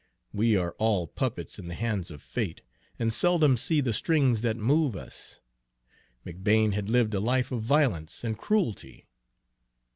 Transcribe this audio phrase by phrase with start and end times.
[0.33, 2.63] We are all puppets in the hands of Fate,
[2.97, 5.41] and seldom see the strings that move us.
[6.25, 9.05] McBane had lived a life of violence and cruelty.